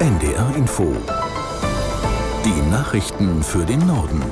NDR 0.00 0.56
Info. 0.56 0.92
Die 2.44 2.70
Nachrichten 2.70 3.44
für 3.44 3.64
den 3.64 3.86
Norden. 3.86 4.22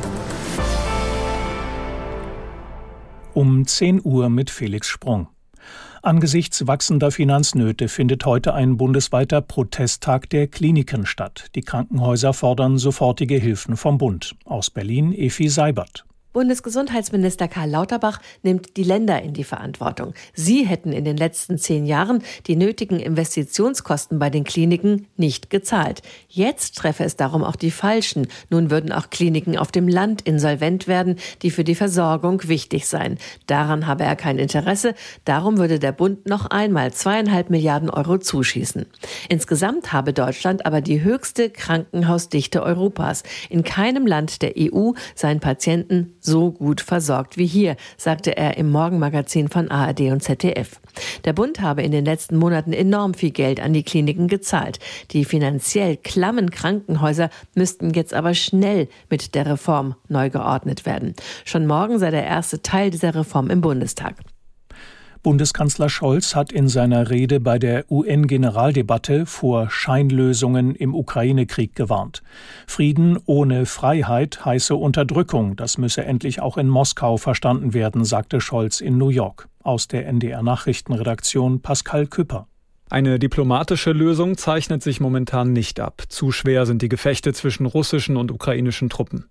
Um 3.32 3.64
10 3.64 4.00
Uhr 4.02 4.28
mit 4.28 4.50
Felix 4.50 4.88
Sprung. 4.88 5.28
Angesichts 6.02 6.66
wachsender 6.66 7.12
Finanznöte 7.12 7.86
findet 7.86 8.26
heute 8.26 8.54
ein 8.54 8.76
bundesweiter 8.76 9.40
Protesttag 9.40 10.28
der 10.30 10.48
Kliniken 10.48 11.06
statt. 11.06 11.46
Die 11.54 11.60
Krankenhäuser 11.60 12.32
fordern 12.32 12.76
sofortige 12.76 13.36
Hilfen 13.36 13.76
vom 13.76 13.98
Bund. 13.98 14.34
Aus 14.44 14.68
Berlin 14.68 15.12
Efi 15.12 15.48
Seibert. 15.48 16.04
Bundesgesundheitsminister 16.32 17.46
Karl 17.46 17.68
Lauterbach 17.68 18.20
nimmt 18.42 18.76
die 18.76 18.84
Länder 18.84 19.20
in 19.20 19.34
die 19.34 19.44
Verantwortung. 19.44 20.14
Sie 20.32 20.66
hätten 20.66 20.92
in 20.92 21.04
den 21.04 21.16
letzten 21.16 21.58
zehn 21.58 21.84
Jahren 21.84 22.22
die 22.46 22.56
nötigen 22.56 22.98
Investitionskosten 22.98 24.18
bei 24.18 24.30
den 24.30 24.44
Kliniken 24.44 25.08
nicht 25.16 25.50
gezahlt. 25.50 26.00
Jetzt 26.28 26.78
treffe 26.78 27.04
es 27.04 27.16
darum 27.16 27.44
auch 27.44 27.56
die 27.56 27.70
Falschen. 27.70 28.28
Nun 28.48 28.70
würden 28.70 28.92
auch 28.92 29.10
Kliniken 29.10 29.58
auf 29.58 29.72
dem 29.72 29.88
Land 29.88 30.22
insolvent 30.22 30.88
werden, 30.88 31.16
die 31.42 31.50
für 31.50 31.64
die 31.64 31.74
Versorgung 31.74 32.48
wichtig 32.48 32.86
seien. 32.86 33.18
Daran 33.46 33.86
habe 33.86 34.04
er 34.04 34.16
kein 34.16 34.38
Interesse. 34.38 34.94
Darum 35.26 35.58
würde 35.58 35.78
der 35.78 35.92
Bund 35.92 36.26
noch 36.26 36.46
einmal 36.46 36.92
zweieinhalb 36.94 37.50
Milliarden 37.50 37.90
Euro 37.90 38.16
zuschießen. 38.16 38.86
Insgesamt 39.28 39.92
habe 39.92 40.14
Deutschland 40.14 40.64
aber 40.64 40.80
die 40.80 41.02
höchste 41.02 41.50
Krankenhausdichte 41.50 42.62
Europas. 42.62 43.22
In 43.50 43.64
keinem 43.64 44.06
Land 44.06 44.40
der 44.40 44.54
EU 44.56 44.92
seien 45.14 45.40
Patienten 45.40 46.14
so 46.22 46.52
gut 46.52 46.80
versorgt 46.80 47.36
wie 47.36 47.46
hier, 47.46 47.76
sagte 47.98 48.36
er 48.36 48.56
im 48.56 48.70
Morgenmagazin 48.70 49.48
von 49.48 49.70
ARD 49.70 50.12
und 50.12 50.22
ZDF. 50.22 50.80
Der 51.24 51.32
Bund 51.32 51.60
habe 51.60 51.82
in 51.82 51.92
den 51.92 52.04
letzten 52.04 52.36
Monaten 52.36 52.72
enorm 52.72 53.14
viel 53.14 53.30
Geld 53.30 53.60
an 53.60 53.72
die 53.72 53.82
Kliniken 53.82 54.28
gezahlt. 54.28 54.78
Die 55.10 55.24
finanziell 55.24 55.96
klammen 55.96 56.50
Krankenhäuser 56.50 57.28
müssten 57.54 57.90
jetzt 57.90 58.14
aber 58.14 58.34
schnell 58.34 58.88
mit 59.10 59.34
der 59.34 59.46
Reform 59.46 59.94
neu 60.08 60.30
geordnet 60.30 60.86
werden. 60.86 61.14
Schon 61.44 61.66
morgen 61.66 61.98
sei 61.98 62.10
der 62.10 62.24
erste 62.24 62.62
Teil 62.62 62.90
dieser 62.90 63.14
Reform 63.14 63.50
im 63.50 63.60
Bundestag. 63.60 64.14
Bundeskanzler 65.22 65.88
Scholz 65.88 66.34
hat 66.34 66.50
in 66.50 66.66
seiner 66.66 67.08
Rede 67.08 67.38
bei 67.38 67.60
der 67.60 67.90
UN-Generaldebatte 67.90 69.24
vor 69.24 69.70
Scheinlösungen 69.70 70.74
im 70.74 70.96
Ukraine-Krieg 70.96 71.76
gewarnt. 71.76 72.24
Frieden 72.66 73.18
ohne 73.26 73.66
Freiheit 73.66 74.44
heiße 74.44 74.74
Unterdrückung. 74.74 75.54
Das 75.54 75.78
müsse 75.78 76.04
endlich 76.04 76.40
auch 76.40 76.56
in 76.58 76.66
Moskau 76.68 77.18
verstanden 77.18 77.72
werden, 77.72 78.04
sagte 78.04 78.40
Scholz 78.40 78.80
in 78.80 78.98
New 78.98 79.10
York. 79.10 79.48
Aus 79.62 79.86
der 79.86 80.08
NDR-Nachrichtenredaktion 80.08 81.60
Pascal 81.62 82.08
Küpper. 82.08 82.48
Eine 82.90 83.20
diplomatische 83.20 83.92
Lösung 83.92 84.36
zeichnet 84.36 84.82
sich 84.82 85.00
momentan 85.00 85.52
nicht 85.52 85.78
ab. 85.78 86.02
Zu 86.08 86.32
schwer 86.32 86.66
sind 86.66 86.82
die 86.82 86.88
Gefechte 86.88 87.32
zwischen 87.32 87.66
russischen 87.66 88.16
und 88.16 88.32
ukrainischen 88.32 88.90
Truppen. 88.90 89.26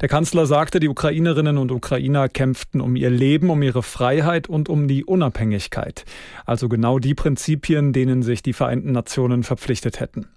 Der 0.00 0.08
Kanzler 0.08 0.46
sagte, 0.46 0.78
die 0.78 0.88
Ukrainerinnen 0.88 1.58
und 1.58 1.72
Ukrainer 1.72 2.28
kämpften 2.28 2.80
um 2.80 2.94
ihr 2.94 3.10
Leben, 3.10 3.50
um 3.50 3.60
ihre 3.62 3.82
Freiheit 3.82 4.48
und 4.48 4.68
um 4.68 4.86
die 4.86 5.04
Unabhängigkeit. 5.04 6.04
Also 6.46 6.68
genau 6.68 7.00
die 7.00 7.16
Prinzipien, 7.16 7.92
denen 7.92 8.22
sich 8.22 8.44
die 8.44 8.52
Vereinten 8.52 8.92
Nationen 8.92 9.42
verpflichtet 9.42 9.98
hätten. 9.98 10.28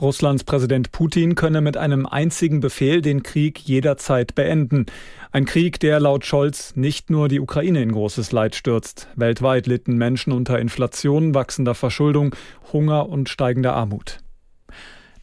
Russlands 0.00 0.42
Präsident 0.42 0.90
Putin 0.90 1.36
könne 1.36 1.60
mit 1.60 1.76
einem 1.76 2.04
einzigen 2.04 2.58
Befehl 2.58 3.00
den 3.00 3.22
Krieg 3.22 3.60
jederzeit 3.60 4.34
beenden. 4.34 4.86
Ein 5.30 5.44
Krieg, 5.44 5.78
der 5.78 6.00
laut 6.00 6.26
Scholz 6.26 6.74
nicht 6.74 7.08
nur 7.08 7.28
die 7.28 7.40
Ukraine 7.40 7.82
in 7.82 7.92
großes 7.92 8.32
Leid 8.32 8.56
stürzt. 8.56 9.06
Weltweit 9.14 9.68
litten 9.68 9.96
Menschen 9.96 10.32
unter 10.32 10.58
Inflation, 10.58 11.32
wachsender 11.32 11.76
Verschuldung, 11.76 12.34
Hunger 12.72 13.08
und 13.08 13.28
steigender 13.28 13.74
Armut. 13.74 14.18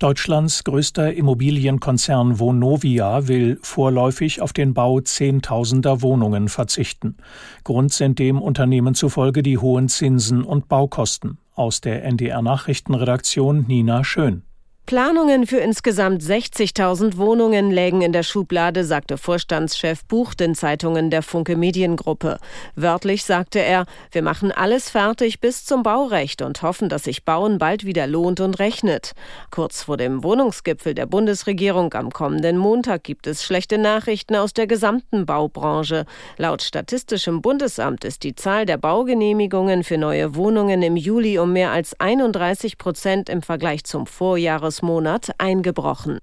Deutschlands 0.04 0.66
größter 0.66 1.14
Immobilienkonzern 1.14 2.38
Vonovia 2.38 3.30
will 3.30 3.58
vorläufig 3.62 4.42
auf 4.42 4.52
den 4.52 4.74
Bau 4.74 5.00
Zehntausender 5.00 6.02
Wohnungen 6.02 6.50
verzichten. 6.50 7.16
Grund 7.64 7.94
sind 7.94 8.20
dem 8.20 8.42
Unternehmen 8.42 8.96
zufolge 8.96 9.44
die 9.44 9.58
hohen 9.58 9.88
Zinsen 9.88 10.44
und 10.44 10.68
Baukosten. 10.68 11.38
Aus 11.56 11.80
der 11.80 12.04
NDR 12.04 12.42
Nachrichtenredaktion 12.42 13.64
Nina 13.66 14.04
Schön. 14.04 14.44
Planungen 14.86 15.48
für 15.48 15.60
insgesamt 15.60 16.22
60.000 16.22 17.16
Wohnungen 17.16 17.72
lägen 17.72 18.02
in 18.02 18.12
der 18.12 18.22
Schublade, 18.22 18.84
sagte 18.84 19.18
Vorstandschef 19.18 20.04
Buch 20.04 20.34
den 20.34 20.56
Zeitungen 20.56 21.10
der 21.10 21.24
Funke 21.24 21.56
Mediengruppe. 21.56 22.38
Wörtlich 22.76 23.24
sagte 23.24 23.60
er, 23.60 23.86
wir 24.12 24.22
machen 24.22 24.52
alles 24.52 24.90
fertig 24.90 25.40
bis 25.40 25.64
zum 25.64 25.84
Baurecht 25.84 26.42
und 26.42 26.62
hoffen, 26.64 26.90
dass 26.90 27.06
sich 27.06 27.24
Bauen 27.24 27.60
bald 27.60 27.86
wieder 27.86 28.08
lohnt 28.08 28.42
und 28.42 28.60
rechnet. 28.60 29.14
Kurz 29.52 29.84
vor 29.84 29.96
dem 29.96 30.22
Wohnungsgipfel 30.22 30.94
der 30.94 31.06
Bundesregierung 31.06 31.94
am 31.94 32.12
kommenden 32.12 32.58
Montag 32.58 33.06
gibt 33.06 33.26
es 33.26 33.42
schlechte 33.42 33.78
Nachrichten 33.78 34.36
aus 34.36 34.52
der 34.52 34.68
gesamten 34.68 35.26
Baubranche. 35.26 36.06
Laut 36.36 36.62
Statistischem 36.62 37.42
Bundesamt 37.42 38.04
ist 38.04 38.24
die 38.24 38.36
Zahl 38.36 38.66
der 38.66 38.78
Baugenehmigungen 38.78 39.86
für 39.86 39.98
neue 39.98 40.36
Wohnungen 40.36 40.84
im 40.84 40.98
Juli 40.98 41.40
um 41.40 41.54
mehr 41.54 41.72
als 41.72 41.98
31 42.02 42.78
Prozent 42.78 43.30
im 43.30 43.42
Vergleich 43.42 43.86
zum 43.86 44.08
Vorjahres 44.08 44.73
Jahresmonat 44.74 45.36
eingebrochen. 45.38 46.18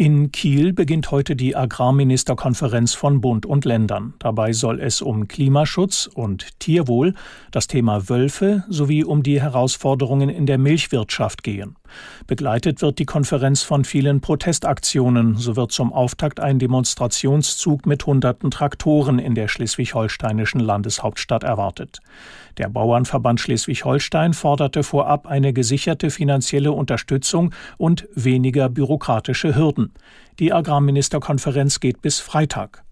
In 0.00 0.32
Kiel 0.32 0.72
beginnt 0.72 1.10
heute 1.10 1.36
die 1.36 1.54
Agrarministerkonferenz 1.54 2.94
von 2.94 3.20
Bund 3.20 3.44
und 3.44 3.66
Ländern. 3.66 4.14
Dabei 4.18 4.54
soll 4.54 4.80
es 4.80 5.02
um 5.02 5.28
Klimaschutz 5.28 6.06
und 6.06 6.58
Tierwohl, 6.58 7.12
das 7.50 7.66
Thema 7.66 8.08
Wölfe 8.08 8.64
sowie 8.68 9.04
um 9.04 9.22
die 9.22 9.42
Herausforderungen 9.42 10.30
in 10.30 10.46
der 10.46 10.56
Milchwirtschaft 10.56 11.42
gehen. 11.42 11.76
Begleitet 12.26 12.80
wird 12.80 12.98
die 12.98 13.04
Konferenz 13.04 13.62
von 13.62 13.84
vielen 13.84 14.20
Protestaktionen. 14.20 15.36
So 15.36 15.56
wird 15.56 15.72
zum 15.72 15.92
Auftakt 15.92 16.40
ein 16.40 16.58
Demonstrationszug 16.58 17.84
mit 17.84 18.06
hunderten 18.06 18.50
Traktoren 18.50 19.18
in 19.18 19.34
der 19.34 19.48
schleswig-holsteinischen 19.48 20.60
Landeshauptstadt 20.60 21.42
erwartet. 21.42 21.98
Der 22.58 22.68
Bauernverband 22.68 23.40
Schleswig-Holstein 23.40 24.34
forderte 24.34 24.82
vorab 24.82 25.26
eine 25.26 25.52
gesicherte 25.52 26.10
finanzielle 26.10 26.72
Unterstützung 26.72 27.52
und 27.76 28.08
weniger 28.14 28.68
bürokratische 28.68 29.39
Hürden. 29.48 29.92
Die 30.38 30.52
Agrarministerkonferenz 30.52 31.80
geht 31.80 32.02
bis 32.02 32.20
Freitag. 32.20 32.84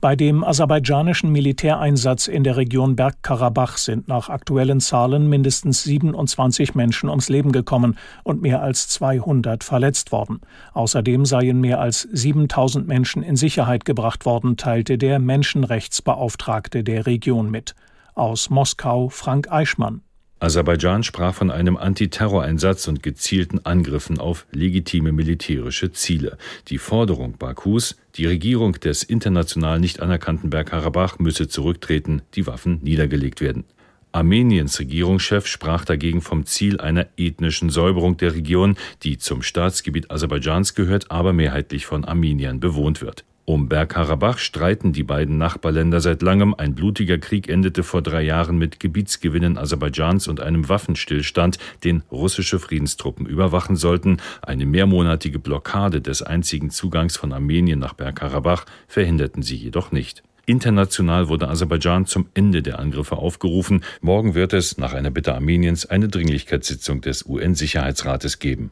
Bei 0.00 0.16
dem 0.16 0.44
aserbaidschanischen 0.44 1.30
Militäreinsatz 1.30 2.26
in 2.26 2.44
der 2.44 2.56
Region 2.56 2.96
Bergkarabach 2.96 3.76
sind 3.76 4.08
nach 4.08 4.28
aktuellen 4.28 4.80
Zahlen 4.80 5.28
mindestens 5.28 5.84
27 5.84 6.74
Menschen 6.74 7.08
ums 7.08 7.28
Leben 7.28 7.52
gekommen 7.52 7.96
und 8.22 8.42
mehr 8.42 8.62
als 8.62 8.88
200 8.88 9.64
verletzt 9.64 10.12
worden. 10.12 10.40
Außerdem 10.72 11.24
seien 11.24 11.60
mehr 11.60 11.80
als 11.80 12.02
7000 12.02 12.86
Menschen 12.86 13.22
in 13.22 13.36
Sicherheit 13.36 13.84
gebracht 13.84 14.26
worden, 14.26 14.56
teilte 14.56 14.98
der 14.98 15.18
Menschenrechtsbeauftragte 15.18 16.82
der 16.84 17.06
Region 17.06 17.50
mit. 17.50 17.74
Aus 18.14 18.50
Moskau 18.50 19.08
Frank 19.08 19.50
Eichmann. 19.50 20.02
Aserbaidschan 20.44 21.02
sprach 21.02 21.34
von 21.34 21.50
einem 21.50 21.78
Antiterroreinsatz 21.78 22.86
und 22.86 23.02
gezielten 23.02 23.64
Angriffen 23.64 24.18
auf 24.18 24.46
legitime 24.52 25.10
militärische 25.10 25.90
Ziele. 25.90 26.36
Die 26.68 26.76
Forderung 26.76 27.38
Bakus, 27.38 27.96
die 28.16 28.26
Regierung 28.26 28.72
des 28.72 29.02
international 29.04 29.80
nicht 29.80 30.00
anerkannten 30.00 30.50
Bergkarabach 30.50 31.18
müsse 31.18 31.48
zurücktreten, 31.48 32.20
die 32.34 32.46
Waffen 32.46 32.80
niedergelegt 32.82 33.40
werden. 33.40 33.64
Armeniens 34.12 34.78
Regierungschef 34.78 35.46
sprach 35.46 35.86
dagegen 35.86 36.20
vom 36.20 36.44
Ziel 36.44 36.78
einer 36.78 37.06
ethnischen 37.16 37.70
Säuberung 37.70 38.18
der 38.18 38.34
Region, 38.34 38.76
die 39.02 39.16
zum 39.16 39.40
Staatsgebiet 39.40 40.10
Aserbaidschans 40.10 40.74
gehört, 40.74 41.10
aber 41.10 41.32
mehrheitlich 41.32 41.86
von 41.86 42.04
Armeniern 42.04 42.60
bewohnt 42.60 43.00
wird. 43.00 43.24
Um 43.46 43.68
Bergkarabach 43.68 44.38
streiten 44.38 44.94
die 44.94 45.02
beiden 45.02 45.36
Nachbarländer 45.36 46.00
seit 46.00 46.22
langem. 46.22 46.54
Ein 46.56 46.74
blutiger 46.74 47.18
Krieg 47.18 47.46
endete 47.46 47.82
vor 47.82 48.00
drei 48.00 48.22
Jahren 48.22 48.56
mit 48.56 48.80
Gebietsgewinnen 48.80 49.58
Aserbaidschans 49.58 50.28
und 50.28 50.40
einem 50.40 50.70
Waffenstillstand, 50.70 51.58
den 51.84 52.02
russische 52.10 52.58
Friedenstruppen 52.58 53.26
überwachen 53.26 53.76
sollten. 53.76 54.16
Eine 54.40 54.64
mehrmonatige 54.64 55.38
Blockade 55.38 56.00
des 56.00 56.22
einzigen 56.22 56.70
Zugangs 56.70 57.18
von 57.18 57.34
Armenien 57.34 57.78
nach 57.78 57.92
Bergkarabach 57.92 58.64
verhinderten 58.88 59.42
sie 59.42 59.56
jedoch 59.56 59.92
nicht. 59.92 60.22
International 60.46 61.28
wurde 61.28 61.48
Aserbaidschan 61.48 62.06
zum 62.06 62.28
Ende 62.32 62.62
der 62.62 62.78
Angriffe 62.78 63.16
aufgerufen. 63.16 63.84
Morgen 64.00 64.34
wird 64.34 64.54
es, 64.54 64.78
nach 64.78 64.94
einer 64.94 65.10
Bitte 65.10 65.34
Armeniens, 65.34 65.84
eine 65.84 66.08
Dringlichkeitssitzung 66.08 67.02
des 67.02 67.26
UN-Sicherheitsrates 67.26 68.38
geben. 68.38 68.70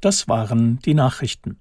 Das 0.00 0.28
waren 0.28 0.78
die 0.84 0.94
Nachrichten. 0.94 1.56